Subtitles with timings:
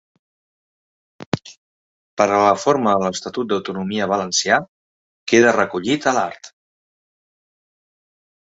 [2.21, 4.57] Per a la reforma de l'estatut d'autonomia valencià,
[5.33, 6.51] queda recollit a l'art.